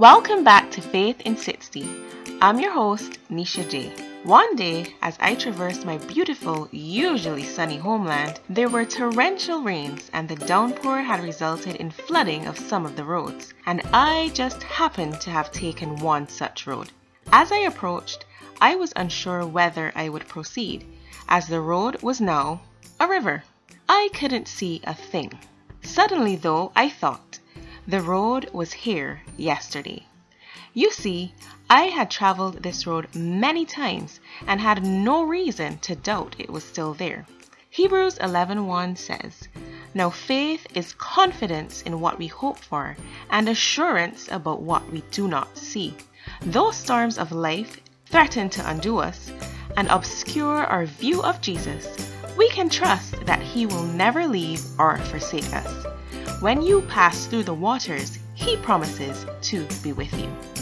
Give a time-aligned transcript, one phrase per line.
[0.00, 1.86] Welcome back to Faith in 60.
[2.40, 3.92] I'm your host, Nisha J.
[4.24, 10.26] One day, as I traversed my beautiful, usually sunny homeland, there were torrential rains and
[10.26, 15.20] the downpour had resulted in flooding of some of the roads, and I just happened
[15.20, 16.90] to have taken one such road.
[17.30, 18.24] As I approached,
[18.58, 20.86] I was unsure whether I would proceed,
[21.28, 22.62] as the road was now
[22.98, 23.44] a river.
[23.86, 25.38] I couldn't see a thing.
[25.82, 27.29] Suddenly, though, I thought,
[27.86, 30.06] the road was here yesterday.
[30.72, 31.34] You see,
[31.68, 36.62] I had traveled this road many times and had no reason to doubt it was
[36.62, 37.26] still there.
[37.70, 39.48] Hebrews 11:1 says,
[39.94, 42.96] "Now faith is confidence in what we hope for
[43.30, 45.94] and assurance about what we do not see."
[46.42, 49.32] Though storms of life threaten to undo us
[49.76, 51.86] and obscure our view of Jesus,
[52.40, 55.84] we can trust that he will never leave or forsake us.
[56.40, 60.50] When you pass through the waters, He promises to be with you.